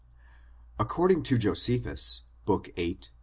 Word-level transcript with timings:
According 0.79 1.21
to 1.29 1.37
Josephus, 1.37 2.23
book 2.47 2.71
viii, 2.75 2.95
p. 2.95 3.03